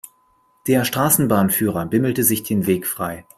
[0.65, 3.23] Der Straßenbahnführer bimmelte sich den Weg frei.